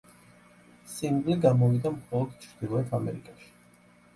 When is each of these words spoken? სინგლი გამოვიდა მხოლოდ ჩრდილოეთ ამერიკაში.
სინგლი 0.93 1.35
გამოვიდა 1.43 1.91
მხოლოდ 1.99 2.33
ჩრდილოეთ 2.47 2.99
ამერიკაში. 3.01 3.53